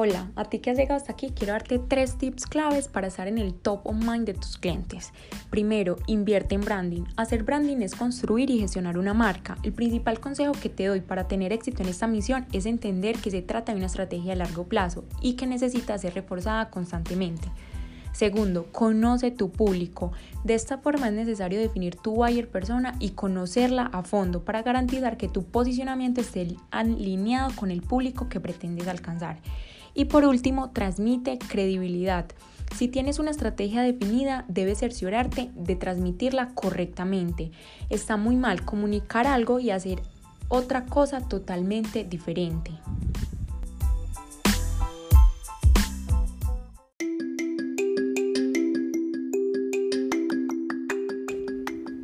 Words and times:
Hola, 0.00 0.30
a 0.36 0.44
ti 0.44 0.60
que 0.60 0.70
has 0.70 0.76
llegado 0.76 0.96
hasta 0.96 1.10
aquí, 1.10 1.32
quiero 1.34 1.54
darte 1.54 1.80
tres 1.80 2.18
tips 2.18 2.46
claves 2.46 2.86
para 2.86 3.08
estar 3.08 3.26
en 3.26 3.36
el 3.36 3.52
top 3.52 3.80
of 3.84 3.96
mind 3.96 4.26
de 4.26 4.34
tus 4.34 4.56
clientes. 4.56 5.12
Primero, 5.50 5.96
invierte 6.06 6.54
en 6.54 6.60
branding. 6.60 7.02
Hacer 7.16 7.42
branding 7.42 7.78
es 7.78 7.96
construir 7.96 8.48
y 8.48 8.60
gestionar 8.60 8.96
una 8.96 9.12
marca. 9.12 9.58
El 9.64 9.72
principal 9.72 10.20
consejo 10.20 10.52
que 10.52 10.68
te 10.68 10.86
doy 10.86 11.00
para 11.00 11.26
tener 11.26 11.52
éxito 11.52 11.82
en 11.82 11.88
esta 11.88 12.06
misión 12.06 12.46
es 12.52 12.64
entender 12.64 13.16
que 13.18 13.32
se 13.32 13.42
trata 13.42 13.72
de 13.72 13.78
una 13.78 13.86
estrategia 13.86 14.34
a 14.34 14.36
largo 14.36 14.68
plazo 14.68 15.02
y 15.20 15.32
que 15.32 15.48
necesita 15.48 15.98
ser 15.98 16.14
reforzada 16.14 16.70
constantemente. 16.70 17.48
Segundo, 18.12 18.66
conoce 18.70 19.32
tu 19.32 19.50
público. 19.50 20.12
De 20.44 20.54
esta 20.54 20.78
forma 20.78 21.08
es 21.08 21.14
necesario 21.14 21.58
definir 21.58 21.96
tu 21.96 22.14
buyer 22.14 22.48
persona 22.48 22.94
y 23.00 23.10
conocerla 23.10 23.90
a 23.92 24.04
fondo 24.04 24.44
para 24.44 24.62
garantizar 24.62 25.16
que 25.16 25.26
tu 25.26 25.42
posicionamiento 25.42 26.20
esté 26.20 26.54
alineado 26.70 27.50
con 27.56 27.72
el 27.72 27.82
público 27.82 28.28
que 28.28 28.38
pretendes 28.38 28.86
alcanzar. 28.86 29.40
Y 29.98 30.04
por 30.04 30.24
último, 30.24 30.70
transmite 30.70 31.40
credibilidad. 31.40 32.26
Si 32.76 32.86
tienes 32.86 33.18
una 33.18 33.32
estrategia 33.32 33.82
definida, 33.82 34.44
debes 34.46 34.78
cerciorarte 34.78 35.50
de 35.56 35.74
transmitirla 35.74 36.54
correctamente. 36.54 37.50
Está 37.90 38.16
muy 38.16 38.36
mal 38.36 38.64
comunicar 38.64 39.26
algo 39.26 39.58
y 39.58 39.70
hacer 39.70 40.00
otra 40.46 40.86
cosa 40.86 41.26
totalmente 41.26 42.04
diferente. 42.04 42.70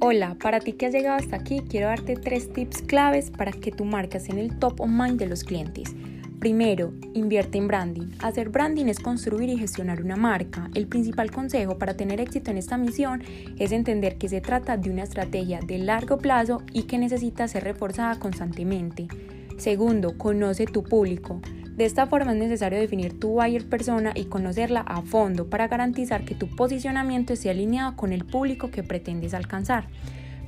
Hola, 0.07 0.37
para 0.39 0.61
ti 0.61 0.75
que 0.75 0.85
has 0.85 0.93
llegado 0.93 1.17
hasta 1.17 1.37
aquí, 1.37 1.63
quiero 1.67 1.87
darte 1.87 2.17
tres 2.17 2.53
tips 2.53 2.83
claves 2.83 3.31
para 3.31 3.53
que 3.53 3.73
tu 3.73 3.87
marca 3.87 4.19
esté 4.19 4.33
en 4.33 4.39
el 4.39 4.59
top 4.59 4.83
of 4.83 4.91
mind 4.91 5.19
de 5.19 5.27
los 5.27 5.45
clientes. 5.45 5.96
Primero, 6.41 6.93
invierte 7.15 7.57
en 7.57 7.69
branding. 7.69 8.11
Hacer 8.19 8.51
branding 8.51 8.85
es 8.88 9.01
construir 9.01 9.49
y 9.49 9.57
gestionar 9.57 10.02
una 10.02 10.16
marca. 10.16 10.69
El 10.74 10.88
principal 10.88 11.30
consejo 11.30 11.79
para 11.79 11.96
tener 11.96 12.21
éxito 12.21 12.51
en 12.51 12.59
esta 12.59 12.77
misión 12.77 13.23
es 13.59 13.73
entender 13.73 14.19
que 14.19 14.29
se 14.29 14.43
trata 14.43 14.77
de 14.77 14.91
una 14.91 15.05
estrategia 15.05 15.61
de 15.66 15.79
largo 15.79 16.18
plazo 16.18 16.61
y 16.74 16.83
que 16.83 16.99
necesita 16.99 17.49
ser 17.49 17.65
reforzada 17.65 18.18
constantemente. 18.18 19.09
Segundo, 19.57 20.18
conoce 20.18 20.66
tu 20.66 20.85
público. 20.85 21.41
De 21.77 21.85
esta 21.85 22.07
forma 22.07 22.33
es 22.33 22.39
necesario 22.39 22.79
definir 22.79 23.19
tu 23.19 23.30
buyer 23.30 23.69
persona 23.69 24.13
y 24.15 24.27
conocerla 24.27 24.80
a 24.80 25.03
fondo 25.03 25.51
para 25.51 25.67
garantizar 25.67 26.25
que 26.25 26.37
tu 26.37 26.49
posicionamiento 26.49 27.33
esté 27.33 27.51
alineado 27.51 27.97
con 27.97 28.13
el 28.13 28.25
público 28.25 28.71
que 28.71 28.85
pretendes 28.85 29.35
alcanzar. 29.35 29.89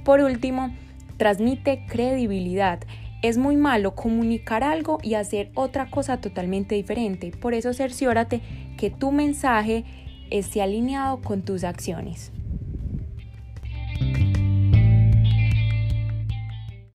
Por 0.05 0.21
último, 0.21 0.73
transmite 1.17 1.85
credibilidad. 1.89 2.79
Es 3.23 3.39
muy 3.39 3.57
malo 3.57 3.97
comunicar 3.97 4.63
algo 4.63 4.99
y 5.03 5.15
hacer 5.15 5.51
otra 5.55 5.91
cosa 5.91 6.19
totalmente 6.19 6.77
diferente. 6.77 7.33
Por 7.33 7.55
eso 7.55 7.73
cerciórate 7.73 8.41
que 8.77 8.91
tu 8.91 9.11
mensaje 9.11 9.85
esté 10.31 10.63
alineado 10.63 11.21
con 11.23 11.43
tus 11.43 11.65
acciones. 11.65 12.31